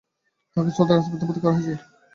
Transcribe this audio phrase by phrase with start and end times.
[0.57, 1.73] তাকে সোহরাওয়াদী হাসপাতালে ভর্তি করা হয়েছে।